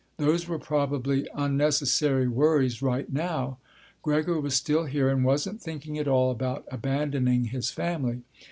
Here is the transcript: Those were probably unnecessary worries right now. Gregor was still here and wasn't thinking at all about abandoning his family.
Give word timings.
Those 0.17 0.47
were 0.47 0.57
probably 0.57 1.27
unnecessary 1.35 2.27
worries 2.27 2.81
right 2.81 3.07
now. 3.13 3.59
Gregor 4.01 4.41
was 4.41 4.55
still 4.55 4.85
here 4.85 5.09
and 5.09 5.23
wasn't 5.23 5.61
thinking 5.61 5.99
at 5.99 6.07
all 6.07 6.31
about 6.31 6.65
abandoning 6.71 7.43
his 7.45 7.69
family. 7.69 8.23